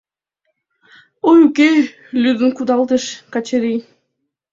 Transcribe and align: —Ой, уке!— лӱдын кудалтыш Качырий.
—Ой, 1.29 1.39
уке!— 1.47 1.71
лӱдын 2.21 2.51
кудалтыш 2.57 3.03
Качырий. 3.33 3.79